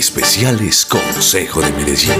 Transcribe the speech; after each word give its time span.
Especiales 0.00 0.86
Consejo 0.86 1.60
de 1.60 1.70
Medellín. 1.72 2.14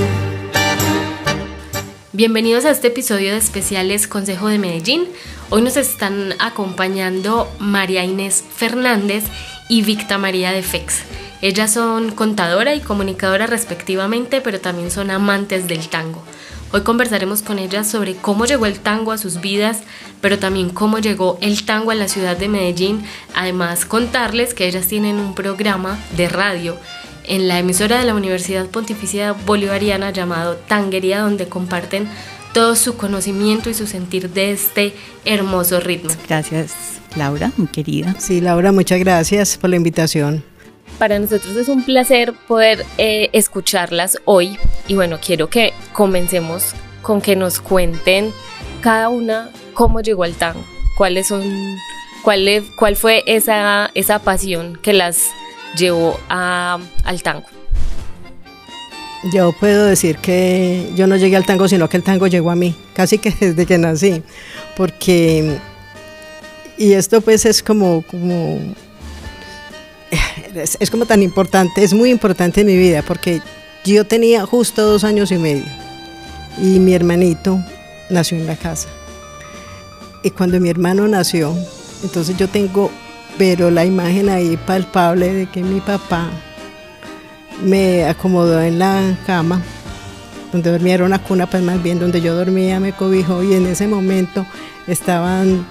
Bienvenidos 2.13 2.67
a 2.67 2.73
este 2.73 2.89
episodio 2.89 3.33
de 3.33 3.39
Especiales 3.39 4.07
Consejo 4.07 4.49
de 4.49 4.59
Medellín. 4.59 5.09
Hoy 5.49 5.63
nos 5.63 5.79
están 5.79 6.35
acompañando 6.41 7.51
María 7.59 8.05
Inés 8.05 8.45
Fernández 8.55 9.25
y 9.71 9.81
Victa 9.81 10.19
María 10.19 10.53
de 10.53 10.63
Fex. 10.63 10.99
Ellas 11.41 11.73
son 11.73 12.11
contadora 12.11 12.75
y 12.75 12.81
comunicadora 12.81 13.47
respectivamente, 13.47 14.43
pero 14.43 14.61
también 14.61 14.91
son 14.91 15.11
amantes 15.11 15.67
del 15.67 15.89
tango. 15.89 16.23
Hoy 16.73 16.83
conversaremos 16.83 17.41
con 17.41 17.59
ellas 17.59 17.91
sobre 17.91 18.15
cómo 18.15 18.45
llegó 18.45 18.67
el 18.67 18.79
tango 18.79 19.11
a 19.11 19.17
sus 19.17 19.41
vidas, 19.41 19.79
pero 20.21 20.39
también 20.39 20.69
cómo 20.69 20.99
llegó 20.99 21.39
el 21.41 21.65
tango 21.65 21.93
a 21.93 21.95
la 21.95 22.09
ciudad 22.09 22.37
de 22.37 22.49
Medellín. 22.49 23.03
Además, 23.35 23.87
contarles 23.87 24.53
que 24.53 24.69
ellas 24.69 24.87
tienen 24.87 25.17
un 25.17 25.35
programa 25.35 25.99
de 26.19 26.29
radio 26.29 26.77
en 27.25 27.49
la 27.49 27.59
emisora 27.59 27.99
de 27.99 28.05
la 28.05 28.15
Universidad 28.15 28.67
Pontificia 28.67 29.33
Bolivariana 29.33 30.11
llamado 30.11 30.57
Tanguería, 30.57 31.21
donde 31.21 31.49
comparten 31.49 32.09
todo 32.53 32.77
su 32.77 32.97
conocimiento 32.97 33.71
y 33.71 33.75
su 33.75 33.87
sentir 33.87 34.31
de 34.31 34.53
este 34.53 34.95
hermoso 35.25 35.81
ritmo. 35.81 36.11
Gracias, 36.29 36.75
Laura, 37.17 37.53
mi 37.57 37.67
querida. 37.67 38.15
Sí, 38.19 38.41
Laura, 38.41 38.73
muchas 38.73 38.99
gracias 38.99 39.57
por 39.57 39.71
la 39.71 39.77
invitación. 39.77 40.43
Para 40.99 41.19
nosotros 41.19 41.57
es 41.57 41.69
un 41.69 41.85
placer 41.85 42.35
poder 42.47 42.85
eh, 42.99 43.31
escucharlas 43.33 44.19
hoy 44.25 44.59
y 44.87 44.95
bueno, 44.95 45.19
quiero 45.25 45.49
que 45.49 45.73
comencemos 45.93 46.75
con 47.01 47.21
que 47.23 47.37
nos 47.37 47.61
cuenten 47.61 48.33
cada 48.83 49.09
una 49.09 49.51
cómo 49.73 50.01
llegó 50.01 50.25
al 50.25 50.35
tango, 50.35 50.63
cuáles 50.99 51.29
son, 51.29 51.43
cuál, 52.23 52.47
cuál 52.77 52.97
fue 52.97 53.23
esa, 53.27 53.91
esa 53.95 54.19
pasión 54.19 54.79
que 54.83 54.93
las 54.93 55.31
llevó 55.77 56.19
al 56.29 57.23
tango. 57.23 57.47
Yo 59.33 59.53
puedo 59.53 59.85
decir 59.85 60.17
que 60.17 60.91
yo 60.97 61.07
no 61.07 61.17
llegué 61.17 61.37
al 61.37 61.45
tango, 61.45 61.69
sino 61.69 61.89
que 61.89 61.99
el 61.99 62.03
tango 62.03 62.27
llegó 62.27 62.51
a 62.51 62.55
mí, 62.55 62.75
casi 62.95 63.19
que 63.19 63.31
desde 63.41 63.67
que 63.67 63.77
nací, 63.77 64.23
porque, 64.77 65.59
y 66.79 66.93
esto 66.93 67.21
pues 67.21 67.45
es 67.45 67.63
como, 67.63 68.03
como 68.11 68.75
es, 70.55 70.91
como 70.91 71.07
tan 71.07 71.23
importante, 71.23 71.83
es 71.83 71.93
muy 71.93 72.11
importante 72.11 72.63
en 72.63 72.67
mi 72.67 72.77
vida, 72.77 73.03
porque 73.03 73.41
yo 73.85 74.07
tenía 74.07 74.45
justo 74.47 74.83
dos 74.83 75.05
años 75.05 75.31
y 75.31 75.39
medio 75.39 75.65
y 76.59 76.79
mi 76.79 76.95
hermanito 76.95 77.63
nació 78.09 78.39
en 78.39 78.47
la 78.47 78.57
casa. 78.57 78.89
Y 80.23 80.31
cuando 80.31 80.61
mi 80.61 80.69
hermano 80.69 81.09
nació, 81.09 81.55
entonces 82.03 82.37
yo 82.37 82.49
tengo, 82.49 82.91
pero 83.39 83.71
la 83.71 83.85
imagen 83.85 84.29
ahí 84.29 84.57
palpable 84.57 85.33
de 85.33 85.47
que 85.47 85.63
mi 85.63 85.81
papá 85.81 86.29
me 87.63 88.05
acomodó 88.05 88.61
en 88.61 88.79
la 88.79 89.17
cama, 89.27 89.61
donde 90.53 90.71
dormía 90.71 90.95
era 90.95 91.05
una 91.05 91.23
cuna, 91.23 91.49
pues 91.49 91.63
más 91.63 91.83
bien 91.83 91.99
donde 91.99 92.21
yo 92.21 92.35
dormía, 92.35 92.81
me 92.81 92.93
cobijó 92.93 93.43
y 93.43 93.55
en 93.55 93.67
ese 93.67 93.87
momento 93.87 94.47
estaban 94.87 95.67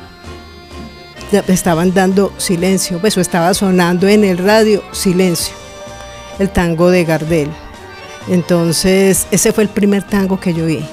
estaban 1.47 1.93
dando 1.93 2.33
silencio, 2.37 2.99
pues 2.99 3.15
estaba 3.17 3.53
sonando 3.53 4.07
en 4.07 4.23
el 4.23 4.39
radio 4.39 4.83
silencio, 4.91 5.53
el 6.39 6.49
tango 6.49 6.89
de 6.89 7.05
Gardel. 7.05 7.49
Entonces, 8.27 9.27
ese 9.31 9.53
fue 9.53 9.63
el 9.63 9.69
primer 9.69 10.03
tango 10.03 10.39
que 10.39 10.53
yo 10.53 10.65
vi. 10.65 10.85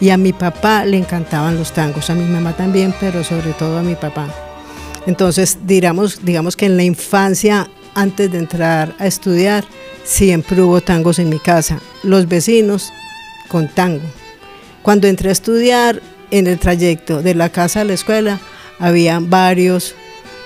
Y 0.00 0.10
a 0.10 0.16
mi 0.16 0.32
papá 0.32 0.84
le 0.84 0.96
encantaban 0.96 1.56
los 1.56 1.72
tangos, 1.72 2.08
a 2.10 2.14
mi 2.14 2.24
mamá 2.24 2.52
también, 2.54 2.94
pero 3.00 3.24
sobre 3.24 3.52
todo 3.52 3.78
a 3.78 3.82
mi 3.82 3.94
papá. 3.94 4.47
Entonces, 5.06 5.58
digamos, 5.64 6.24
digamos 6.24 6.56
que 6.56 6.66
en 6.66 6.76
la 6.76 6.84
infancia, 6.84 7.68
antes 7.94 8.30
de 8.30 8.38
entrar 8.38 8.94
a 8.98 9.06
estudiar, 9.06 9.64
siempre 10.04 10.60
hubo 10.60 10.80
tangos 10.80 11.18
en 11.18 11.28
mi 11.28 11.38
casa. 11.38 11.80
Los 12.02 12.28
vecinos 12.28 12.92
con 13.48 13.68
tango. 13.68 14.04
Cuando 14.82 15.06
entré 15.06 15.30
a 15.30 15.32
estudiar, 15.32 16.00
en 16.30 16.46
el 16.46 16.58
trayecto 16.58 17.22
de 17.22 17.34
la 17.34 17.50
casa 17.50 17.80
a 17.80 17.84
la 17.84 17.94
escuela, 17.94 18.38
había 18.78 19.18
varios 19.20 19.94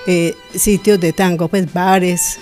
eh, 0.07 0.35
sitios 0.55 0.99
de 0.99 1.13
tango, 1.13 1.47
pues 1.47 1.71
bares, 1.71 2.39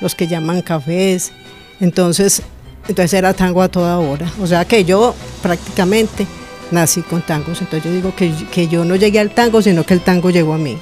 los 0.00 0.14
que 0.14 0.26
llaman 0.26 0.62
cafés. 0.62 1.32
Entonces, 1.80 2.42
entonces 2.88 3.14
era 3.14 3.34
tango 3.34 3.62
a 3.62 3.68
toda 3.68 3.98
hora. 3.98 4.30
O 4.40 4.46
sea 4.46 4.64
que 4.64 4.84
yo 4.84 5.14
prácticamente 5.42 6.26
nací 6.70 7.02
con 7.02 7.22
tangos. 7.22 7.60
Entonces 7.60 7.84
yo 7.84 7.94
digo 7.94 8.14
que, 8.14 8.32
que 8.52 8.68
yo 8.68 8.84
no 8.84 8.96
llegué 8.96 9.20
al 9.20 9.30
tango, 9.30 9.62
sino 9.62 9.84
que 9.84 9.94
el 9.94 10.00
tango 10.00 10.30
llegó 10.30 10.54
a 10.54 10.58
mí. 10.58 10.78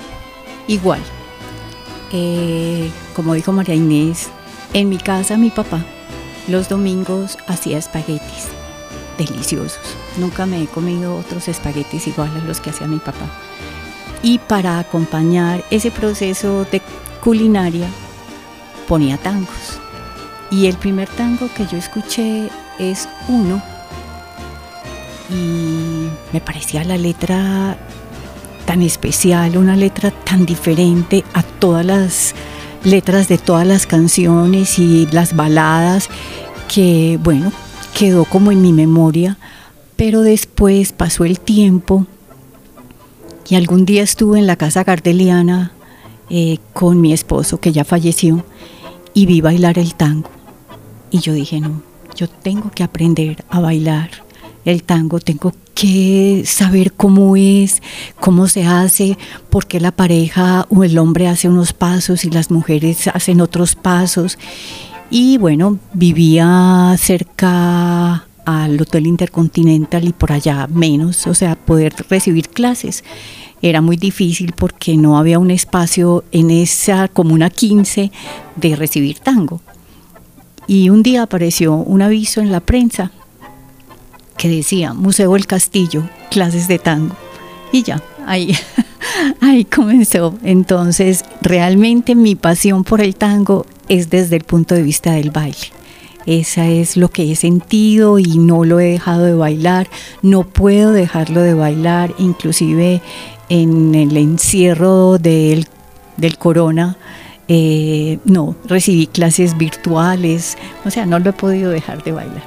Igual. 0.69 1.01
Eh, 2.12 2.91
como 3.17 3.34
dijo 3.34 3.53
María 3.53 3.75
Inés, 3.75 4.29
en 4.73 4.89
mi 4.89 4.99
casa 4.99 5.37
mi 5.37 5.51
papá 5.51 5.84
los 6.47 6.69
domingos 6.69 7.37
hacía 7.47 7.79
espaguetis 7.79 8.49
deliciosos. 9.19 9.97
Nunca 10.17 10.47
me 10.47 10.62
he 10.62 10.67
comido 10.67 11.17
otros 11.17 11.49
espaguetis 11.49 12.06
iguales 12.06 12.43
a 12.43 12.47
los 12.47 12.61
que 12.61 12.71
hacía 12.71 12.87
mi 12.87 12.99
papá 12.99 13.27
y 14.23 14.39
para 14.39 14.79
acompañar 14.79 15.65
ese 15.71 15.91
proceso 15.91 16.65
de 16.65 16.81
culinaria 17.23 17.89
ponía 18.87 19.19
tangos. 19.19 19.81
Y 20.50 20.67
el 20.67 20.77
primer 20.77 21.09
tango 21.09 21.49
que 21.55 21.67
yo 21.67 21.77
escuché 21.77 22.49
es 22.79 23.09
uno 23.29 23.62
y 25.31 26.09
me 26.33 26.41
parecía 26.41 26.85
la 26.85 26.97
letra 26.97 27.77
tan 28.69 28.83
especial, 28.83 29.56
una 29.56 29.77
letra 29.77 30.11
tan 30.11 30.45
diferente 30.45 31.25
a 31.33 31.43
todas 31.43 31.87
las 31.87 32.34
letras 32.84 33.27
de 33.27 33.39
todas 33.39 33.67
las 33.67 33.87
canciones 33.87 34.79
y 34.79 35.06
las 35.06 35.34
baladas 35.34 36.11
que 36.69 37.19
bueno, 37.25 37.51
quedó 37.99 38.27
como 38.27 38.53
en 38.53 38.61
mi 38.61 38.75
memoria, 38.75 39.39
pero 39.97 40.21
después 40.21 40.93
pasó 40.93 41.25
el 41.25 41.41
tiempo 41.41 42.06
y 43.49 43.55
algún 43.55 43.87
día 43.87 44.03
estuve 44.03 44.39
en 44.39 44.47
la 44.47 44.56
casa 44.56 44.85
gardeliana 44.85 45.73
eh, 46.29 46.59
con 46.75 47.00
mi 47.00 47.15
esposo, 47.15 47.61
que 47.61 47.73
ya 47.73 47.87
falleció, 47.87 48.45
y 49.15 49.25
vi 49.25 49.41
bailar 49.41 49.79
el 49.79 49.95
tango. 49.95 50.29
Y 51.11 51.21
yo 51.21 51.33
dije, 51.33 51.59
no, 51.59 51.81
yo 52.15 52.29
tengo 52.29 52.71
que 52.71 52.83
aprender 52.83 53.47
a 53.49 53.61
bailar 53.61 54.11
el 54.65 54.83
tango, 54.83 55.21
tengo 55.21 55.53
que 55.75 56.43
saber 56.45 56.93
cómo 56.93 57.37
es, 57.37 57.83
cómo 58.21 58.49
se 58.49 58.65
hace, 58.67 59.17
por 59.51 59.67
qué 59.67 59.81
la 59.81 59.93
pareja 59.93 60.67
o 60.71 60.85
el 60.85 60.99
hombre 60.99 61.29
hace 61.29 61.49
unos 61.49 61.73
pasos 61.73 62.25
y 62.25 62.31
las 62.31 62.51
mujeres 62.51 63.09
hacen 63.09 63.41
otros 63.41 63.75
pasos. 63.75 64.39
Y 65.11 65.39
bueno, 65.39 65.79
vivía 65.95 66.95
cerca 66.99 68.27
al 68.45 68.81
Hotel 68.81 69.07
Intercontinental 69.07 70.07
y 70.07 70.13
por 70.13 70.33
allá 70.33 70.67
menos, 70.67 71.27
o 71.27 71.35
sea, 71.35 71.55
poder 71.55 71.95
recibir 72.09 72.49
clases 72.49 73.05
era 73.63 73.81
muy 73.81 73.97
difícil 73.97 74.53
porque 74.57 74.97
no 74.97 75.19
había 75.19 75.39
un 75.39 75.51
espacio 75.51 76.25
en 76.33 76.51
esa 76.51 77.09
comuna 77.09 77.51
15 77.51 78.13
de 78.57 78.77
recibir 78.77 79.19
tango. 79.19 79.61
Y 80.67 80.91
un 80.91 81.03
día 81.03 81.23
apareció 81.23 81.75
un 81.75 82.03
aviso 82.03 82.41
en 82.41 82.53
la 82.53 82.61
prensa 82.61 83.11
que 84.38 84.49
decía 84.49 84.94
Museo 84.94 85.34
del 85.34 85.47
Castillo, 85.47 86.09
clases 86.31 86.69
de 86.69 86.78
tango. 86.78 87.15
Y 87.72 87.82
ya, 87.82 88.03
ahí, 88.26 88.56
ahí 89.43 89.65
comenzó. 89.66 90.34
Entonces, 90.43 91.25
realmente 91.43 92.15
mi 92.15 92.34
pasión 92.34 92.84
por 92.84 93.03
el 93.03 93.16
tango 93.16 93.66
es 93.88 94.09
desde 94.09 94.37
el 94.37 94.44
punto 94.44 94.75
de 94.75 94.82
vista 94.82 95.12
del 95.12 95.31
baile. 95.31 95.72
Esa 96.25 96.69
es 96.69 96.97
lo 96.97 97.09
que 97.09 97.32
he 97.32 97.37
sentido 97.37 98.19
y 98.19 98.38
no 98.38 98.65
lo 98.65 98.81
he 98.81 98.93
dejado 98.93 99.25
de 99.25 99.34
bailar, 99.34 99.88
no 100.21 100.43
puedo 100.43 100.93
dejarlo 100.93 101.41
de 101.41 101.55
bailar, 101.55 102.15
inclusive 102.19 103.00
en 103.49 103.94
el 103.94 104.15
encierro 104.16 105.16
del, 105.16 105.66
corona, 106.38 106.99
eh, 107.49 108.19
no, 108.26 108.56
recibí 108.66 109.06
clases 109.06 109.56
virtuales, 109.56 110.58
o 110.84 110.91
sea, 110.91 111.06
no 111.06 111.19
lo 111.19 111.31
he 111.31 111.32
podido 111.32 111.70
dejar 111.70 112.05
de 112.05 112.12
bailar. 112.12 112.43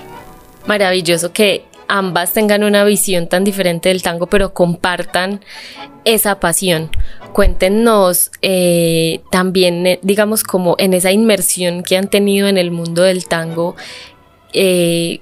Maravilloso 0.68 1.34
que 1.34 1.66
ambas 1.92 2.34
tengan 2.34 2.64
una 2.64 2.84
visión 2.84 3.28
tan 3.28 3.44
diferente 3.44 3.90
del 3.90 4.02
tango, 4.02 4.28
pero 4.28 4.54
compartan 4.54 5.42
esa 6.06 6.40
pasión. 6.40 6.90
Cuéntenos 7.34 8.32
eh, 8.42 9.22
también, 9.32 9.86
eh, 9.86 10.00
digamos, 10.02 10.44
como 10.44 10.76
en 10.80 10.94
esa 10.94 11.12
inmersión 11.12 11.84
que 11.84 11.98
han 11.98 12.10
tenido 12.10 12.48
en 12.48 12.58
el 12.58 12.72
mundo 12.72 13.04
del 13.04 13.28
tango, 13.28 13.76
¿qué 14.54 15.20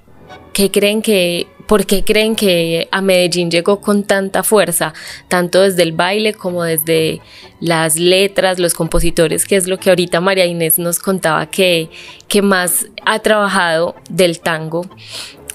creen 0.72 1.02
que 1.02 1.48
¿Por 1.70 1.86
qué 1.86 2.04
creen 2.04 2.36
que 2.36 2.88
a 2.92 3.00
Medellín 3.00 3.52
llegó 3.52 3.80
con 3.80 4.04
tanta 4.04 4.42
fuerza, 4.42 4.96
tanto 5.28 5.62
desde 5.62 5.84
el 5.84 5.92
baile 5.92 6.34
como 6.34 6.64
desde 6.64 7.22
las 7.60 7.96
letras, 7.96 8.58
los 8.58 8.74
compositores, 8.74 9.46
que 9.46 9.56
es 9.56 9.68
lo 9.68 9.78
que 9.78 9.92
ahorita 9.92 10.20
María 10.20 10.48
Inés 10.48 10.80
nos 10.80 10.98
contaba 10.98 11.46
que, 11.46 11.92
que 12.28 12.42
más 12.42 12.88
ha 13.06 13.20
trabajado 13.20 13.94
del 14.10 14.40
tango 14.40 14.90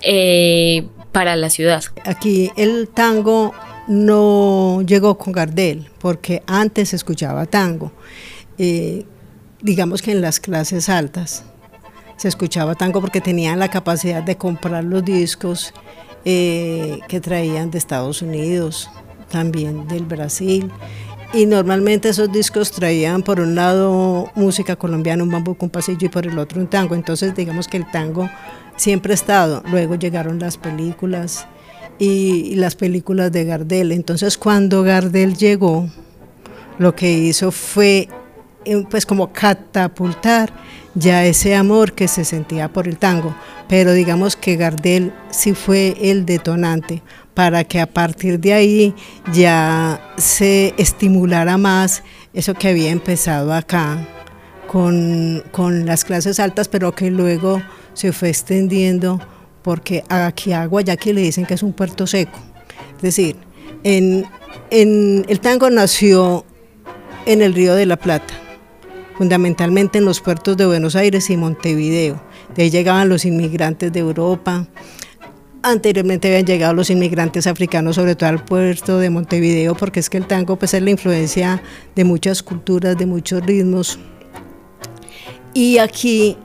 eh, 0.03 0.85
para 1.15 1.37
la 1.37 1.49
ciudad? 1.49 1.83
Aquí 2.05 2.51
el 2.57 2.89
tango 2.89 3.55
no 3.87 4.83
llegó 4.83 5.17
con 5.17 5.33
Gardel, 5.33 5.89
porque 6.01 6.43
antes 6.47 6.89
se 6.89 6.97
escuchaba 6.97 7.47
tango. 7.47 7.93
Eh, 8.59 9.07
digamos 9.63 10.03
que 10.03 10.11
en 10.11 10.21
las 10.21 10.41
clases 10.41 10.89
altas 10.89 11.45
se 12.17 12.29
escuchaba 12.29 12.75
tango 12.75 13.01
porque 13.01 13.21
tenían 13.21 13.61
la 13.61 13.69
capacidad 13.69 14.23
de 14.23 14.37
comprar 14.37 14.85
los 14.85 15.05
discos 15.05 15.73
eh, 16.25 16.99
que 17.09 17.21
traían 17.21 17.71
de 17.71 17.79
Estados 17.79 18.21
Unidos, 18.21 18.91
también 19.31 19.87
del 19.87 20.05
Brasil. 20.05 20.71
Y 21.33 21.47
normalmente 21.47 22.09
esos 22.09 22.31
discos 22.31 22.73
traían 22.73 23.23
por 23.23 23.41
un 23.41 23.55
lado 23.55 24.31
música 24.35 24.77
colombiana, 24.77 25.23
un 25.23 25.31
bambuco, 25.31 25.67
un 25.67 25.71
pasillo 25.71 26.07
y 26.07 26.09
por 26.09 26.27
el 26.27 26.39
otro 26.39 26.61
un 26.61 26.67
tango. 26.67 26.95
Entonces 26.97 27.35
digamos 27.37 27.69
que 27.69 27.77
el 27.77 27.89
tango 27.91 28.29
siempre 28.77 29.13
ha 29.13 29.15
estado. 29.15 29.63
Luego 29.71 29.95
llegaron 29.95 30.39
las 30.39 30.57
películas 30.57 31.47
y, 31.99 32.55
las 32.57 32.75
películas 32.75 33.33
de 33.33 33.45
Gardel. 33.45 33.93
Entonces 33.93 34.39
cuando 34.39 34.83
Gardel 34.83 35.37
llegó, 35.37 35.89
lo 36.79 36.95
que 36.95 37.13
hizo 37.13 37.53
fue 37.53 38.09
eh, 38.65 38.85
pues 38.91 39.07
como 39.07 39.33
catapultar 39.33 40.53
ya 40.95 41.25
ese 41.25 41.55
amor 41.55 41.93
que 41.93 42.09
se 42.09 42.25
sentía 42.25 42.73
por 42.73 42.89
el 42.89 42.99
tango, 42.99 43.35
pero 43.69 43.93
digamos 43.93 44.37
que 44.37 44.57
Gardel 44.57 45.13
sí 45.31 45.55
fue 45.55 45.97
el 46.01 46.25
detonante 46.25 47.03
para 47.35 47.65
que 47.65 47.81
a 47.81 47.87
partir 47.87 48.39
de 48.39 48.53
ahí 48.53 48.95
ya 49.33 50.01
se 50.17 50.73
estimulara 50.79 51.59
más 51.59 52.05
eso 52.33 52.55
que 52.55 52.69
había 52.69 52.91
empezado 52.91 53.53
acá 53.53 54.09
con, 54.69 55.43
con 55.51 55.85
las 55.85 56.05
clases 56.05 56.39
altas, 56.41 56.69
pero 56.69 56.95
que 56.95 57.11
luego 57.11 57.61
se 57.95 58.13
fue 58.13 58.29
extendiendo 58.29 59.21
porque 59.63 60.05
aquí 60.11 60.53
a 60.53 60.67
Guayaquil 60.67 61.15
le 61.15 61.23
dicen 61.23 61.47
que 61.47 61.55
es 61.55 61.63
un 61.63 61.73
puerto 61.73 62.07
seco. 62.07 62.39
Es 62.97 63.03
decir, 63.03 63.37
en, 63.83 64.27
en, 64.71 65.25
el 65.29 65.41
tango 65.41 65.71
nació 65.71 66.45
en 67.25 67.41
el 67.41 67.55
Río 67.55 67.75
de 67.75 67.87
la 67.87 67.97
Plata, 67.97 68.35
fundamentalmente 69.17 69.99
en 69.99 70.05
los 70.05 70.21
puertos 70.21 70.57
de 70.59 70.67
Buenos 70.67 70.97
Aires 70.97 71.31
y 71.31 71.37
Montevideo. 71.39 72.21
De 72.55 72.65
ahí 72.65 72.71
llegaban 72.71 73.09
los 73.09 73.25
inmigrantes 73.25 73.91
de 73.91 74.01
Europa. 74.01 74.69
Anteriormente 75.63 76.29
habían 76.29 76.45
llegado 76.45 76.75
los 76.75 76.91
inmigrantes 76.91 77.47
africanos, 77.47 77.97
sobre 77.97 78.17
todo 78.17 78.29
al 78.29 78.45
puerto 78.45 78.99
de 78.99 79.09
Montevideo, 79.09 79.75
porque 79.75 80.01
es 80.01 80.11
que 80.11 80.19
el 80.19 80.27
tango 80.27 80.57
pues, 80.57 80.75
es 80.75 80.83
la 80.83 80.91
influencia 80.91 81.63
de 81.95 82.05
muchas 82.05 82.43
culturas, 82.43 82.99
de 82.99 83.07
muchos 83.07 83.45
ritmos. 83.47 83.99
Y 85.55 85.79
aquí 85.79 86.37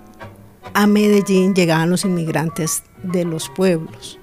a 0.80 0.88
Medellín 0.88 1.54
llegaban 1.54 1.90
los 1.90 2.06
inmigrantes 2.06 2.84
de 3.04 3.26
los 3.26 3.50
pueblos. 3.50 4.18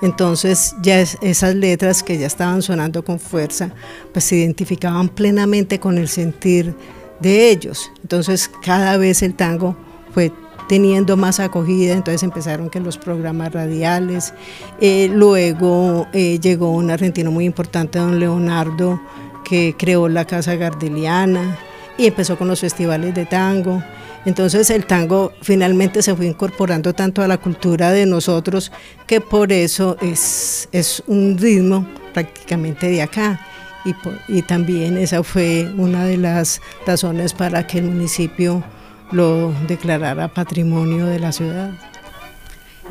Entonces 0.00 0.76
ya 0.80 1.00
esas 1.00 1.56
letras 1.56 2.04
que 2.04 2.16
ya 2.16 2.28
estaban 2.28 2.62
sonando 2.62 3.04
con 3.04 3.18
fuerza, 3.18 3.72
pues 4.12 4.24
se 4.26 4.36
identificaban 4.36 5.08
plenamente 5.08 5.80
con 5.80 5.98
el 5.98 6.06
sentir 6.06 6.76
de 7.18 7.50
ellos. 7.50 7.90
Entonces 8.02 8.48
cada 8.62 8.96
vez 8.98 9.20
el 9.22 9.34
tango 9.34 9.76
fue 10.12 10.30
teniendo 10.68 11.16
más 11.16 11.40
acogida, 11.40 11.94
entonces 11.94 12.22
empezaron 12.22 12.70
que 12.70 12.78
los 12.78 12.98
programas 12.98 13.52
radiales, 13.52 14.32
eh, 14.80 15.08
luego 15.12 16.06
eh, 16.12 16.38
llegó 16.38 16.70
un 16.70 16.92
argentino 16.92 17.32
muy 17.32 17.46
importante, 17.46 17.98
don 17.98 18.20
Leonardo, 18.20 19.00
que 19.44 19.74
creó 19.76 20.08
la 20.08 20.24
Casa 20.24 20.54
Gardeliana 20.54 21.58
y 21.98 22.06
empezó 22.06 22.38
con 22.38 22.46
los 22.46 22.60
festivales 22.60 23.12
de 23.12 23.26
tango. 23.26 23.82
Entonces 24.24 24.70
el 24.70 24.86
tango 24.86 25.32
finalmente 25.42 26.02
se 26.02 26.14
fue 26.14 26.26
incorporando 26.26 26.92
tanto 26.94 27.22
a 27.22 27.28
la 27.28 27.38
cultura 27.38 27.92
de 27.92 28.06
nosotros 28.06 28.72
que 29.06 29.20
por 29.20 29.52
eso 29.52 29.96
es, 30.00 30.68
es 30.72 31.02
un 31.06 31.38
ritmo 31.38 31.86
prácticamente 32.12 32.88
de 32.88 33.02
acá. 33.02 33.40
Y, 33.84 33.94
y 34.26 34.42
también 34.42 34.98
esa 34.98 35.22
fue 35.22 35.72
una 35.76 36.04
de 36.04 36.16
las 36.16 36.60
razones 36.84 37.32
para 37.32 37.66
que 37.66 37.78
el 37.78 37.84
municipio 37.84 38.64
lo 39.12 39.52
declarara 39.68 40.28
patrimonio 40.28 41.06
de 41.06 41.20
la 41.20 41.30
ciudad. 41.30 41.70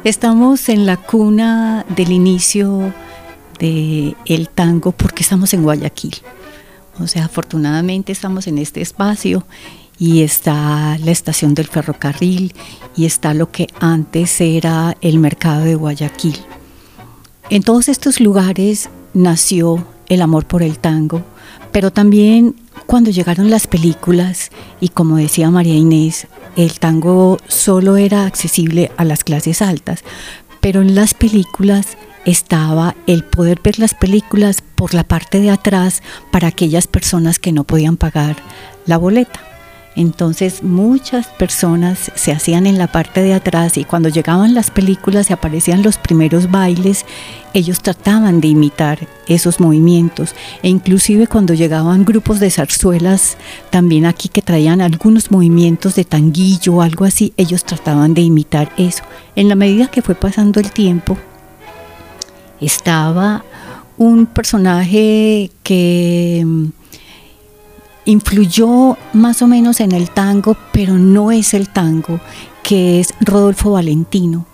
Estamos 0.04 0.69
en 0.69 0.86
la 0.86 0.98
cuna 0.98 1.86
del 1.89 2.12
inicio 2.12 2.94
del 3.60 4.16
el 4.25 4.50
tango 4.50 4.92
porque 4.92 5.24
estamos 5.24 5.54
en 5.54 5.63
Guayaquil. 5.63 6.16
O 7.00 7.07
sea, 7.07 7.25
afortunadamente 7.25 8.12
estamos 8.12 8.48
en 8.48 8.57
este 8.57 8.81
espacio 8.81 9.45
y 9.98 10.22
está 10.22 10.98
la 10.98 11.12
estación 11.12 11.54
del 11.54 11.68
ferrocarril 11.68 12.54
y 12.96 13.06
está 13.06 13.34
lo 13.34 13.52
que 13.52 13.68
antes 13.80 14.42
era 14.42 14.98
el 15.02 15.20
mercado 15.20 15.64
de 15.64 15.76
Guayaquil. 15.76 16.38
En 17.50 17.64
todos 17.64 17.90
estos 17.90 18.20
lugares 18.20 18.90
nació 19.14 19.86
el 20.08 20.22
amor 20.22 20.46
por 20.46 20.64
el 20.64 20.80
tango, 20.80 21.22
pero 21.72 21.92
también 21.92 22.56
cuando 22.86 23.12
llegaron 23.12 23.50
las 23.50 23.68
películas 23.68 24.52
y 24.80 24.90
como 24.90 25.18
decía 25.18 25.50
María 25.52 25.76
Inés, 25.76 26.28
el 26.56 26.80
tango 26.80 27.38
solo 27.48 27.98
era 27.98 28.26
accesible 28.26 28.92
a 28.98 29.04
las 29.04 29.24
clases 29.24 29.62
altas, 29.62 30.04
pero 30.62 30.82
en 30.82 30.96
las 30.96 31.14
películas 31.14 31.98
estaba 32.26 32.96
el 33.08 33.24
poder 33.24 33.60
ver 33.64 33.80
las 33.80 33.94
películas 33.94 34.62
por 34.62 34.94
la 34.94 35.04
parte 35.04 35.40
de 35.40 35.52
atrás 35.52 36.02
para 36.32 36.48
aquellas 36.48 36.88
personas 36.88 37.40
que 37.40 37.52
no 37.52 37.64
podían 37.64 37.98
pagar 37.98 38.38
la 38.86 38.98
boleta. 38.98 39.55
Entonces 39.96 40.62
muchas 40.62 41.28
personas 41.28 42.12
se 42.16 42.34
hacían 42.34 42.68
en 42.68 42.78
la 42.78 42.88
parte 42.88 43.22
de 43.22 43.34
atrás 43.34 43.78
y 43.78 43.86
cuando 43.86 44.10
llegaban 44.10 44.54
las 44.54 44.70
películas 44.70 45.30
y 45.30 45.34
aparecían 45.34 45.84
los 45.84 45.98
primeros 45.98 46.52
bailes, 46.52 47.06
ellos 47.54 47.82
trataban 47.82 48.42
de 48.42 48.50
imitar 48.50 49.08
esos 49.28 49.62
movimientos 49.62 50.36
e 50.62 50.68
inclusive 50.68 51.28
cuando 51.28 51.54
llegaban 51.54 52.04
grupos 52.04 52.42
de 52.42 52.52
zarzuelas 52.52 53.38
también 53.70 54.06
aquí 54.06 54.28
que 54.28 54.42
traían 54.42 54.82
algunos 54.82 55.32
movimientos 55.32 55.96
de 55.96 56.04
tanguillo 56.04 56.76
o 56.76 56.82
algo 56.82 57.06
así, 57.06 57.34
ellos 57.38 57.64
trataban 57.64 58.14
de 58.14 58.22
imitar 58.22 58.72
eso. 58.78 59.04
En 59.38 59.48
la 59.48 59.56
medida 59.56 59.88
que 59.88 60.02
fue 60.02 60.16
pasando 60.16 60.60
el 60.60 60.72
tiempo, 60.72 61.18
estaba 62.60 63.46
un 63.98 64.26
personaje 64.26 65.52
que 65.64 66.46
influyó 68.06 68.98
más 69.13 69.42
o 69.42 69.48
menos 69.48 69.80
en 69.80 69.92
el 69.92 70.10
tango, 70.10 70.56
pero 70.72 70.98
no 70.98 71.31
es 71.31 71.54
el 71.54 71.69
tango, 71.69 72.19
que 72.63 73.00
es 73.00 73.13
Rodolfo 73.19 73.72
Valentino. 73.72 74.46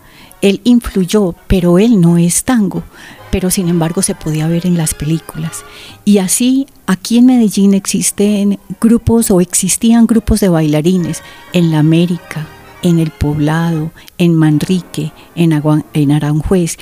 Él 0.42 0.62
influyó, 0.64 1.36
pero 1.48 1.78
él 1.78 2.02
no 2.02 2.18
es 2.18 2.44
tango, 2.46 2.84
pero 3.30 3.52
sin 3.52 3.68
embargo 3.68 4.02
se 4.02 4.16
podía 4.16 4.48
ver 4.48 4.66
en 4.66 4.78
las 4.78 4.94
películas. 4.94 5.64
Y 6.04 6.18
así, 6.18 6.66
aquí 6.88 7.18
en 7.18 7.28
Medellín 7.28 7.74
existen 7.74 8.60
grupos 8.80 9.30
o 9.30 9.40
existían 9.40 10.08
grupos 10.08 10.40
de 10.40 10.50
bailarines 10.50 11.22
en 11.54 11.70
la 11.70 11.80
América, 11.80 12.48
en 12.82 12.98
el 12.98 13.12
Poblado, 13.12 13.92
en 14.18 14.34
Manrique, 14.36 15.12
en, 15.36 15.62
en 15.94 16.12
Aranjuez. 16.12 16.78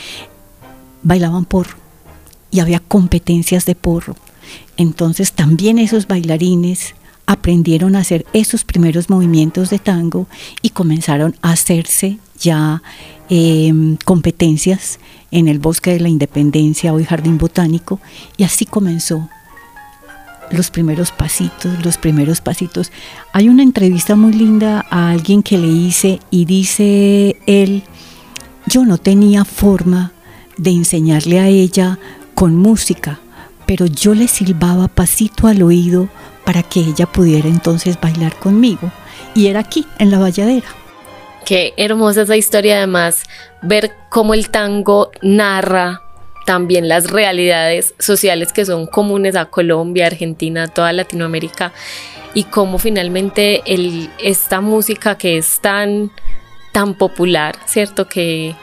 Bailaban 1.03 1.45
porro 1.45 1.77
y 2.51 2.61
había 2.61 2.79
competencias 2.79 3.65
de 3.65 3.75
porro 3.75 4.15
entonces 4.77 5.33
también 5.33 5.79
esos 5.79 6.07
bailarines 6.07 6.95
aprendieron 7.25 7.95
a 7.95 7.99
hacer 7.99 8.25
esos 8.33 8.63
primeros 8.63 9.09
movimientos 9.09 9.69
de 9.69 9.77
tango 9.77 10.27
y 10.61 10.71
comenzaron 10.71 11.35
a 11.41 11.51
hacerse 11.51 12.17
ya 12.39 12.81
em, 13.29 13.97
competencias 14.03 14.99
en 15.29 15.47
el 15.47 15.59
Bosque 15.59 15.91
de 15.91 15.99
la 15.99 16.09
Independencia, 16.09 16.93
hoy 16.93 17.05
Jardín 17.05 17.37
Botánico, 17.37 17.99
y 18.37 18.43
así 18.43 18.65
comenzó 18.65 19.29
los 20.51 20.71
primeros 20.71 21.11
pasitos, 21.11 21.85
los 21.85 21.97
primeros 21.97 22.41
pasitos. 22.41 22.91
Hay 23.33 23.49
una 23.49 23.63
entrevista 23.63 24.15
muy 24.15 24.33
linda 24.33 24.85
a 24.89 25.11
alguien 25.11 25.43
que 25.43 25.57
le 25.57 25.67
hice 25.67 26.19
y 26.31 26.45
dice 26.45 27.35
él, 27.45 27.83
yo 28.65 28.85
no 28.85 28.97
tenía 28.97 29.45
forma 29.45 30.11
de 30.57 30.71
enseñarle 30.71 31.39
a 31.39 31.47
ella 31.47 31.99
con 32.33 32.55
música, 32.55 33.19
pero 33.69 33.85
yo 33.85 34.15
le 34.15 34.27
silbaba 34.27 34.87
pasito 34.87 35.45
al 35.45 35.61
oído 35.61 36.09
para 36.43 36.63
que 36.63 36.79
ella 36.79 37.05
pudiera 37.05 37.47
entonces 37.47 38.01
bailar 38.01 38.35
conmigo. 38.39 38.91
Y 39.35 39.45
era 39.45 39.59
aquí, 39.59 39.85
en 39.99 40.09
la 40.09 40.17
valladera. 40.17 40.65
Qué 41.45 41.75
hermosa 41.77 42.23
esa 42.23 42.35
historia 42.35 42.77
además, 42.77 43.25
ver 43.61 43.91
cómo 44.09 44.33
el 44.33 44.49
tango 44.49 45.11
narra 45.21 46.01
también 46.47 46.89
las 46.89 47.11
realidades 47.11 47.93
sociales 47.99 48.53
que 48.53 48.65
son 48.65 48.87
comunes 48.87 49.35
a 49.35 49.45
Colombia, 49.45 50.07
Argentina, 50.07 50.67
toda 50.67 50.91
Latinoamérica 50.91 51.71
y 52.33 52.45
cómo 52.45 52.79
finalmente 52.79 53.61
esta 54.17 54.61
música 54.61 55.15
que 55.15 55.37
es 55.37 55.59
tan, 55.59 56.09
tan 56.71 56.95
popular, 56.95 57.55
¿cierto? 57.67 58.07
Que 58.07 58.55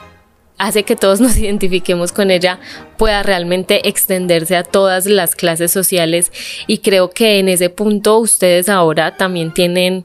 hace 0.58 0.82
que 0.84 0.96
todos 0.96 1.20
nos 1.22 1.36
identifiquemos 1.36 2.12
con 2.12 2.30
ella, 2.30 2.58
pueda 2.96 3.22
realmente 3.22 3.88
extenderse 3.88 4.56
a 4.56 4.64
todas 4.64 5.06
las 5.06 5.34
clases 5.34 5.70
sociales 5.70 6.32
y 6.66 6.78
creo 6.78 7.10
que 7.10 7.38
en 7.38 7.48
ese 7.48 7.70
punto 7.70 8.18
ustedes 8.18 8.68
ahora 8.68 9.16
también 9.16 9.52
tienen, 9.52 10.04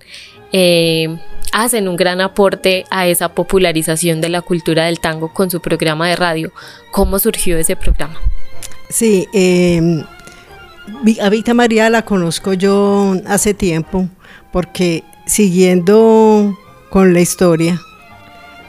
eh, 0.52 1.18
hacen 1.54 1.88
un 1.88 1.96
gran 1.96 2.22
aporte 2.22 2.86
a 2.90 3.08
esa 3.08 3.34
popularización 3.34 4.22
de 4.22 4.30
la 4.30 4.42
cultura 4.42 4.86
del 4.86 5.00
tango 5.00 5.34
con 5.34 5.50
su 5.50 5.62
programa 5.62 6.10
de 6.10 6.16
radio. 6.16 6.52
¿Cómo 6.92 7.20
surgió 7.20 7.58
ese 7.58 7.76
programa? 7.76 8.20
Sí, 8.90 9.28
eh, 9.34 10.04
a 11.22 11.30
Vita 11.30 11.54
María 11.54 11.90
la 11.90 12.04
conozco 12.04 12.54
yo 12.54 13.16
hace 13.26 13.54
tiempo 13.54 14.10
porque 14.52 15.04
siguiendo 15.26 16.58
con 16.90 17.14
la 17.14 17.22
historia, 17.22 17.80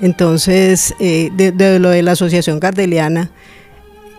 Entonces, 0.02 0.94
eh, 0.98 1.30
de, 1.32 1.78
lo 1.78 1.90
de 1.90 2.02
la 2.02 2.12
Asociación 2.12 2.58
Gardeliana, 2.58 3.30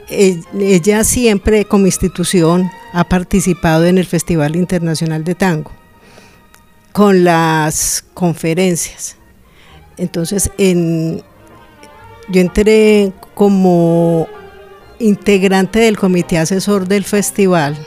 eh, 0.10 0.40
ella 0.58 1.04
siempre 1.04 1.66
como 1.66 1.86
institución 1.86 2.72
ha 2.94 3.04
participado 3.04 3.86
en 3.86 3.98
el 3.98 4.06
Festival 4.06 4.56
Internacional 4.56 5.26
de 5.26 5.36
Tango 5.36 5.72
con 6.94 7.26
las 7.26 8.06
conferencias. 8.14 9.18
Entonces, 9.98 10.52
en, 10.58 11.22
yo 12.30 12.40
entré 12.40 13.12
como 13.34 14.30
integrante 15.00 15.80
del 15.80 15.98
comité 15.98 16.38
asesor 16.38 16.88
del 16.88 17.04
festival 17.04 17.78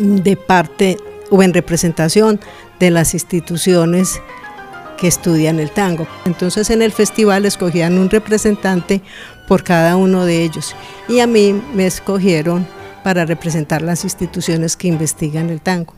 de 0.00 0.36
parte 0.36 0.96
o 1.30 1.40
en 1.40 1.54
representación 1.54 2.40
de 2.80 2.90
las 2.90 3.14
instituciones 3.14 4.20
que 5.02 5.08
estudian 5.08 5.58
el 5.58 5.72
tango. 5.72 6.06
Entonces 6.26 6.70
en 6.70 6.80
el 6.80 6.92
festival 6.92 7.44
escogían 7.44 7.98
un 7.98 8.08
representante 8.08 9.02
por 9.48 9.64
cada 9.64 9.96
uno 9.96 10.24
de 10.24 10.44
ellos 10.44 10.76
y 11.08 11.18
a 11.18 11.26
mí 11.26 11.60
me 11.74 11.88
escogieron 11.88 12.64
para 13.02 13.24
representar 13.24 13.82
las 13.82 14.04
instituciones 14.04 14.76
que 14.76 14.86
investigan 14.86 15.50
el 15.50 15.60
tango. 15.60 15.94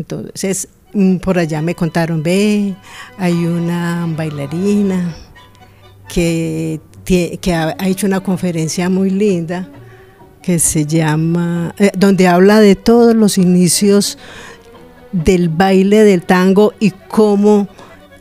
Entonces 0.00 0.66
mm, 0.94 1.18
por 1.18 1.38
allá 1.38 1.62
me 1.62 1.76
contaron, 1.76 2.24
ve, 2.24 2.74
hay 3.18 3.34
una 3.46 4.04
bailarina 4.16 5.14
que, 6.12 6.80
que 7.04 7.54
ha, 7.54 7.76
hecho 7.86 8.08
una 8.08 8.18
conferencia 8.18 8.90
muy 8.90 9.10
linda 9.10 9.68
que 10.42 10.58
se 10.58 10.86
llama, 10.86 11.72
eh, 11.78 11.92
donde 11.96 12.26
habla 12.26 12.58
de 12.58 12.74
todos 12.74 13.14
los 13.14 13.38
inicios 13.38 14.18
del 15.12 15.50
baile 15.50 16.02
del 16.02 16.22
tango 16.22 16.74
y 16.80 16.90
cómo 16.90 17.68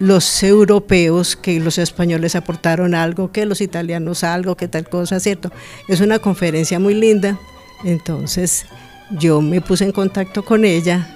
los 0.03 0.43
europeos, 0.43 1.38
que 1.38 1.62
los 1.62 1.77
españoles 1.77 2.36
aportaron 2.36 2.93
algo, 2.93 3.31
que 3.31 3.45
los 3.45 3.62
italianos 3.62 4.25
algo, 4.25 4.57
que 4.57 4.67
tal 4.67 4.89
cosa, 4.89 5.17
¿cierto? 5.22 5.50
Es 5.88 6.01
una 6.01 6.19
conferencia 6.19 6.77
muy 6.77 6.93
linda, 6.93 7.39
entonces 7.86 8.65
yo 9.12 9.41
me 9.41 9.62
puse 9.62 9.86
en 9.86 9.93
contacto 9.93 10.43
con 10.43 10.65
ella 10.65 11.07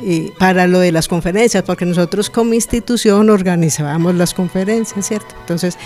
y 0.00 0.30
para 0.38 0.66
lo 0.66 0.78
de 0.78 0.90
las 0.90 1.06
conferencias, 1.06 1.62
porque 1.64 1.84
nosotros 1.84 2.30
como 2.30 2.54
institución 2.54 3.28
organizábamos 3.28 4.14
las 4.14 4.32
conferencias, 4.32 5.06
¿cierto? 5.06 5.34
Entonces 5.40 5.76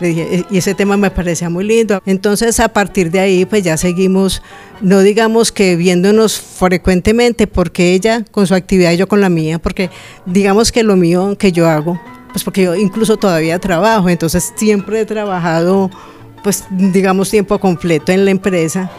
e, 0.00 0.44
y 0.50 0.58
ese 0.58 0.74
tema 0.74 0.96
me 0.96 1.10
parecía 1.10 1.50
muy 1.50 1.64
lindo. 1.64 2.00
Entonces 2.06 2.60
a 2.60 2.68
partir 2.68 3.10
de 3.10 3.20
ahí 3.20 3.44
pues 3.44 3.62
ya 3.62 3.76
seguimos, 3.76 4.42
no 4.80 5.00
digamos 5.00 5.52
que 5.52 5.76
viéndonos 5.76 6.38
frecuentemente, 6.40 7.46
porque 7.46 7.94
ella 7.94 8.24
con 8.30 8.46
su 8.46 8.54
actividad 8.54 8.92
y 8.92 8.96
yo 8.96 9.08
con 9.08 9.20
la 9.20 9.28
mía, 9.28 9.58
porque 9.58 9.90
digamos 10.26 10.72
que 10.72 10.82
lo 10.82 10.96
mío 10.96 11.36
que 11.38 11.52
yo 11.52 11.68
hago, 11.68 12.00
pues 12.32 12.44
porque 12.44 12.62
yo 12.62 12.74
incluso 12.74 13.16
todavía 13.16 13.58
trabajo, 13.58 14.08
entonces 14.08 14.52
siempre 14.56 15.00
he 15.00 15.06
trabajado 15.06 15.90
pues 16.42 16.64
digamos 16.70 17.30
tiempo 17.30 17.58
completo 17.58 18.12
en 18.12 18.24
la 18.24 18.30
empresa. 18.30 18.90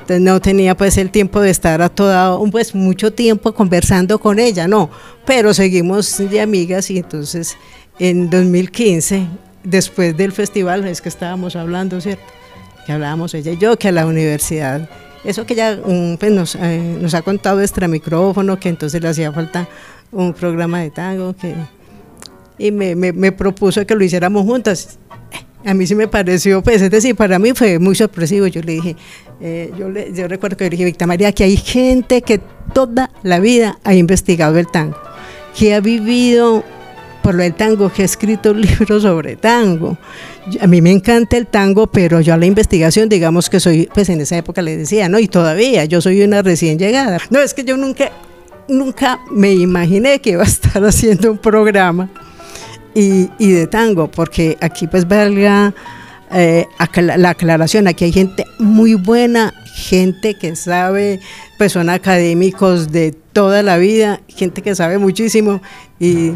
Entonces 0.00 0.24
no 0.24 0.40
tenía 0.40 0.74
pues 0.74 0.96
el 0.96 1.10
tiempo 1.10 1.40
de 1.40 1.50
estar 1.50 1.82
a 1.82 1.90
toda, 1.90 2.38
pues 2.50 2.74
mucho 2.74 3.12
tiempo 3.12 3.52
conversando 3.52 4.18
con 4.18 4.38
ella, 4.38 4.66
no, 4.66 4.88
pero 5.26 5.52
seguimos 5.52 6.16
de 6.16 6.40
amigas 6.40 6.90
y 6.90 6.96
entonces 6.96 7.58
en 7.98 8.30
2015 8.30 9.26
después 9.64 10.16
del 10.16 10.32
festival, 10.32 10.86
es 10.86 11.00
que 11.00 11.08
estábamos 11.08 11.56
hablando, 11.56 12.00
¿cierto? 12.00 12.24
Que 12.86 12.92
hablábamos 12.92 13.34
ella 13.34 13.52
y 13.52 13.58
yo, 13.58 13.78
que 13.78 13.88
a 13.88 13.92
la 13.92 14.06
universidad, 14.06 14.88
eso 15.24 15.44
que 15.44 15.54
ella 15.54 15.78
pues 16.18 16.32
nos, 16.32 16.54
eh, 16.54 16.96
nos 17.00 17.14
ha 17.14 17.22
contado 17.22 17.60
extra 17.60 17.88
micrófono, 17.88 18.58
que 18.58 18.68
entonces 18.68 19.02
le 19.02 19.08
hacía 19.08 19.32
falta 19.32 19.68
un 20.12 20.32
programa 20.32 20.80
de 20.80 20.90
tango, 20.90 21.34
que, 21.34 21.54
y 22.58 22.70
me, 22.70 22.94
me, 22.94 23.32
propuso 23.32 23.84
que 23.86 23.94
lo 23.94 24.04
hiciéramos 24.04 24.44
juntas. 24.44 24.98
A 25.64 25.74
mí 25.74 25.86
sí 25.86 25.94
me 25.94 26.08
pareció, 26.08 26.62
pues 26.62 26.80
es 26.82 26.90
decir, 26.90 27.14
para 27.14 27.38
mí 27.38 27.52
fue 27.52 27.78
muy 27.78 27.94
sorpresivo. 27.94 28.46
Yo 28.46 28.62
le 28.62 28.72
dije, 28.72 28.96
eh, 29.40 29.72
yo, 29.78 29.88
le, 29.90 30.12
yo 30.12 30.28
recuerdo 30.28 30.56
que 30.56 30.64
le 30.64 30.70
dije, 30.70 30.84
Victa 30.84 31.06
María, 31.06 31.32
que 31.32 31.44
hay 31.44 31.56
gente 31.56 32.22
que 32.22 32.40
toda 32.72 33.10
la 33.22 33.38
vida 33.40 33.78
ha 33.84 33.94
investigado 33.94 34.56
el 34.58 34.68
tango, 34.68 34.96
que 35.56 35.74
ha 35.74 35.80
vivido 35.80 36.64
por 37.28 37.34
lo 37.34 37.42
del 37.42 37.52
tango, 37.52 37.92
que 37.92 38.00
he 38.00 38.04
escrito 38.06 38.54
libros 38.54 39.02
sobre 39.02 39.36
tango. 39.36 39.98
A 40.62 40.66
mí 40.66 40.80
me 40.80 40.90
encanta 40.90 41.36
el 41.36 41.46
tango, 41.46 41.86
pero 41.86 42.22
yo 42.22 42.32
a 42.32 42.38
la 42.38 42.46
investigación, 42.46 43.10
digamos 43.10 43.50
que 43.50 43.60
soy, 43.60 43.86
pues 43.92 44.08
en 44.08 44.22
esa 44.22 44.38
época 44.38 44.62
le 44.62 44.78
decía, 44.78 45.10
¿no? 45.10 45.18
Y 45.18 45.28
todavía, 45.28 45.84
yo 45.84 46.00
soy 46.00 46.22
una 46.22 46.40
recién 46.40 46.78
llegada. 46.78 47.18
No, 47.28 47.40
es 47.40 47.52
que 47.52 47.64
yo 47.64 47.76
nunca, 47.76 48.12
nunca 48.66 49.20
me 49.30 49.52
imaginé 49.52 50.22
que 50.22 50.30
iba 50.30 50.42
a 50.42 50.46
estar 50.46 50.82
haciendo 50.82 51.30
un 51.30 51.36
programa 51.36 52.08
y, 52.94 53.28
y 53.38 53.52
de 53.52 53.66
tango, 53.66 54.10
porque 54.10 54.56
aquí 54.62 54.86
pues 54.86 55.06
valga 55.06 55.74
eh, 56.32 56.64
la 56.94 57.28
aclaración, 57.28 57.88
aquí 57.88 58.06
hay 58.06 58.12
gente 58.12 58.46
muy 58.58 58.94
buena, 58.94 59.52
gente 59.74 60.32
que 60.32 60.56
sabe, 60.56 61.20
pues 61.58 61.72
son 61.72 61.90
académicos 61.90 62.90
de 62.90 63.12
toda 63.34 63.62
la 63.62 63.76
vida, 63.76 64.22
gente 64.28 64.62
que 64.62 64.74
sabe 64.74 64.96
muchísimo 64.96 65.60
y 66.00 66.32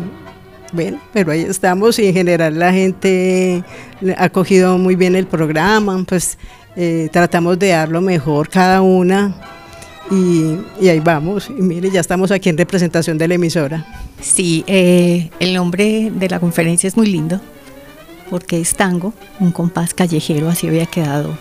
bueno, 0.73 1.01
pero 1.13 1.33
ahí 1.33 1.43
estamos 1.43 1.99
y 1.99 2.07
en 2.07 2.15
general 2.15 2.59
la 2.59 2.73
gente 2.73 3.63
ha 4.17 4.29
cogido 4.31 4.79
muy 4.79 4.97
bien 4.97 5.15
el 5.15 5.27
programa, 5.27 6.03
pues 6.07 6.39
eh, 6.77 7.09
tratamos 7.13 7.59
de 7.59 7.69
dar 7.69 7.91
lo 7.91 8.01
mejor 8.01 8.49
cada 8.49 8.81
una 8.83 9.35
y, 10.11 10.89
ahí 10.89 11.01
vamos. 11.01 11.49
Y 11.51 11.63
mire, 11.63 11.91
ya 11.91 12.01
estamos 12.01 12.31
aquí 12.31 12.49
en 12.49 12.59
representación 12.59 13.19
de 13.19 13.29
la 13.29 13.35
emisora. 13.35 13.87
Sí, 14.21 14.65
eh, 14.67 15.31
el 15.41 15.55
nombre 15.55 16.11
de 16.13 16.29
la 16.29 16.41
conferencia 16.41 16.89
es 16.89 16.97
muy 16.97 17.07
lindo 17.07 17.41
porque 18.31 18.61
es 18.61 18.75
tango, 18.75 19.13
un 19.41 19.53
compás 19.53 19.93
callejero, 19.93 20.49
así 20.49 20.67
había 20.67 20.87
quedado 20.87 21.37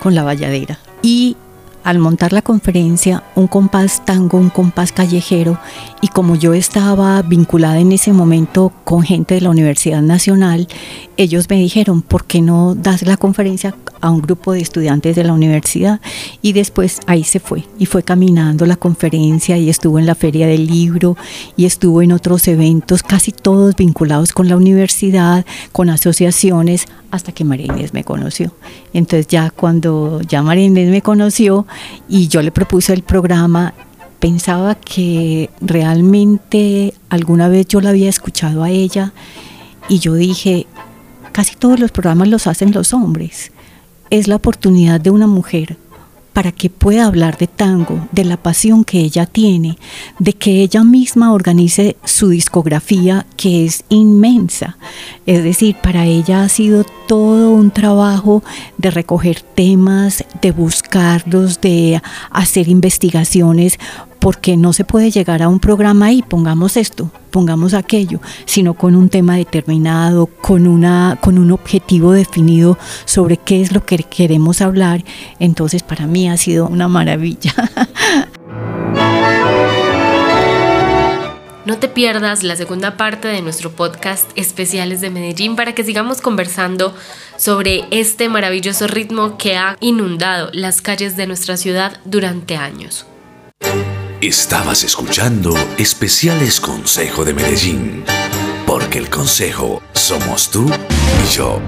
con 0.00 0.14
la 0.14 0.24
valladera. 0.24 0.78
Y 1.02 1.36
al 1.84 1.98
montar 1.98 2.32
la 2.32 2.42
conferencia 2.42 3.22
un 3.34 3.46
compás 3.46 4.04
tango, 4.04 4.38
un 4.38 4.50
compás 4.50 4.92
callejero, 4.92 5.58
y 6.00 6.08
como 6.08 6.36
yo 6.36 6.54
estaba 6.54 7.22
vinculada 7.22 7.78
en 7.78 7.92
ese 7.92 8.12
momento 8.12 8.72
con 8.84 9.02
gente 9.02 9.34
de 9.34 9.40
la 9.40 9.50
Universidad 9.50 10.02
Nacional, 10.02 10.68
ellos 11.16 11.48
me 11.48 11.56
dijeron, 11.56 12.02
¿por 12.02 12.24
qué 12.24 12.40
no 12.40 12.74
das 12.74 13.02
la 13.02 13.16
conferencia 13.16 13.74
a 14.02 14.10
un 14.10 14.20
grupo 14.20 14.52
de 14.52 14.60
estudiantes 14.60 15.16
de 15.16 15.24
la 15.24 15.32
universidad? 15.32 16.02
Y 16.42 16.52
después 16.52 17.00
ahí 17.06 17.24
se 17.24 17.40
fue, 17.40 17.64
y 17.78 17.86
fue 17.86 18.02
caminando 18.02 18.66
la 18.66 18.76
conferencia, 18.76 19.56
y 19.56 19.70
estuvo 19.70 19.98
en 19.98 20.04
la 20.04 20.14
Feria 20.14 20.46
del 20.46 20.66
Libro, 20.66 21.16
y 21.56 21.64
estuvo 21.64 22.02
en 22.02 22.12
otros 22.12 22.46
eventos, 22.48 23.02
casi 23.02 23.32
todos 23.32 23.74
vinculados 23.76 24.32
con 24.32 24.48
la 24.48 24.56
universidad, 24.56 25.46
con 25.72 25.88
asociaciones, 25.88 26.86
hasta 27.10 27.32
que 27.32 27.44
María 27.44 27.66
Inés 27.66 27.94
me 27.94 28.04
conoció. 28.04 28.52
Entonces 28.92 29.28
ya 29.28 29.50
cuando 29.50 30.20
ya 30.22 30.42
María 30.42 30.64
Inés 30.64 30.90
me 30.90 31.02
conoció 31.02 31.66
y 32.08 32.28
yo 32.28 32.42
le 32.42 32.50
propuse 32.50 32.92
el 32.92 33.02
programa, 33.02 33.74
pensaba 34.18 34.74
que 34.74 35.50
realmente 35.60 36.94
alguna 37.08 37.48
vez 37.48 37.66
yo 37.68 37.80
la 37.80 37.90
había 37.90 38.08
escuchado 38.08 38.62
a 38.62 38.70
ella 38.70 39.12
y 39.88 39.98
yo 39.98 40.14
dije, 40.14 40.66
casi 41.32 41.54
todos 41.56 41.78
los 41.78 41.90
programas 41.90 42.28
los 42.28 42.46
hacen 42.46 42.72
los 42.72 42.92
hombres. 42.92 43.51
Es 44.12 44.28
la 44.28 44.36
oportunidad 44.36 45.00
de 45.00 45.08
una 45.08 45.26
mujer 45.26 45.78
para 46.34 46.52
que 46.52 46.68
pueda 46.68 47.06
hablar 47.06 47.38
de 47.38 47.46
tango, 47.46 48.06
de 48.12 48.26
la 48.26 48.36
pasión 48.36 48.84
que 48.84 49.00
ella 49.00 49.24
tiene, 49.24 49.78
de 50.18 50.34
que 50.34 50.60
ella 50.60 50.84
misma 50.84 51.32
organice 51.32 51.96
su 52.04 52.28
discografía 52.28 53.24
que 53.38 53.64
es 53.64 53.84
inmensa. 53.88 54.76
Es 55.24 55.42
decir, 55.42 55.76
para 55.82 56.04
ella 56.04 56.42
ha 56.42 56.50
sido 56.50 56.84
todo 57.08 57.52
un 57.52 57.70
trabajo 57.70 58.42
de 58.76 58.90
recoger 58.90 59.40
temas, 59.40 60.26
de 60.42 60.52
buscarlos, 60.52 61.62
de 61.62 62.02
hacer 62.30 62.68
investigaciones, 62.68 63.78
porque 64.22 64.56
no 64.56 64.72
se 64.72 64.84
puede 64.84 65.10
llegar 65.10 65.42
a 65.42 65.48
un 65.48 65.58
programa 65.58 66.12
y 66.12 66.22
pongamos 66.22 66.76
esto, 66.76 67.10
pongamos 67.32 67.74
aquello, 67.74 68.20
sino 68.44 68.74
con 68.74 68.94
un 68.94 69.08
tema 69.08 69.34
determinado, 69.34 70.26
con, 70.26 70.68
una, 70.68 71.18
con 71.20 71.38
un 71.38 71.50
objetivo 71.50 72.12
definido 72.12 72.78
sobre 73.04 73.36
qué 73.36 73.60
es 73.60 73.72
lo 73.72 73.84
que 73.84 73.98
queremos 73.98 74.60
hablar. 74.60 75.02
Entonces 75.40 75.82
para 75.82 76.06
mí 76.06 76.28
ha 76.28 76.36
sido 76.36 76.68
una 76.68 76.86
maravilla. 76.86 77.52
No 81.64 81.78
te 81.78 81.86
pierdas 81.86 82.42
la 82.42 82.56
segunda 82.56 82.96
parte 82.96 83.28
de 83.28 83.40
nuestro 83.40 83.70
podcast 83.70 84.28
Especiales 84.34 85.00
de 85.00 85.10
Medellín 85.10 85.54
para 85.54 85.76
que 85.76 85.84
sigamos 85.84 86.20
conversando 86.20 86.92
sobre 87.36 87.84
este 87.92 88.28
maravilloso 88.28 88.88
ritmo 88.88 89.38
que 89.38 89.56
ha 89.56 89.76
inundado 89.78 90.50
las 90.52 90.82
calles 90.82 91.16
de 91.16 91.28
nuestra 91.28 91.56
ciudad 91.56 92.00
durante 92.04 92.56
años. 92.56 93.06
Estabas 94.22 94.84
escuchando 94.84 95.52
Especiales 95.78 96.60
Consejo 96.60 97.24
de 97.24 97.34
Medellín, 97.34 98.04
porque 98.68 98.98
el 98.98 99.10
consejo 99.10 99.82
somos 99.94 100.48
tú 100.48 100.70
y 100.70 101.34
yo. 101.34 101.60